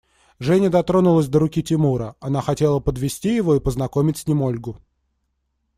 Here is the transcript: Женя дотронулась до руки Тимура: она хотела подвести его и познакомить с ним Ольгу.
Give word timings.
Женя 0.39 0.71
дотронулась 0.71 1.27
до 1.27 1.37
руки 1.37 1.61
Тимура: 1.61 2.15
она 2.19 2.41
хотела 2.41 2.79
подвести 2.79 3.35
его 3.35 3.53
и 3.55 3.59
познакомить 3.59 4.17
с 4.17 4.25
ним 4.25 4.41
Ольгу. 4.41 4.79